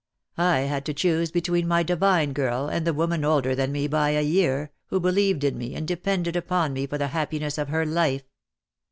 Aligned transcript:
"I 0.39 0.61
had 0.61 0.83
to 0.87 0.95
choose 0.95 1.29
between 1.29 1.67
my 1.67 1.83
divine 1.83 2.33
girl 2.33 2.67
and 2.67 2.87
the 2.87 2.93
woman 2.95 3.23
older 3.23 3.53
than 3.53 3.71
me 3.71 3.85
by 3.87 4.13
a 4.17 4.23
year, 4.23 4.71
who 4.87 4.99
believed 4.99 5.43
in 5.43 5.59
me 5.59 5.75
and 5.75 5.87
depended 5.87 6.35
upon 6.35 6.73
me 6.73 6.87
for 6.87 6.97
the 6.97 7.09
happiness 7.09 7.59
of 7.59 7.67
her 7.69 7.85
life. 7.85 8.23